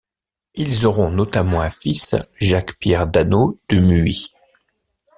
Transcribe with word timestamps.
Ils 0.55 0.87
auront 0.87 1.11
notamment 1.11 1.61
un 1.61 1.69
fils, 1.69 2.15
Jacques-Pierre 2.37 3.05
Daneau 3.05 3.59
de 3.69 3.77
Muy. 3.77 4.29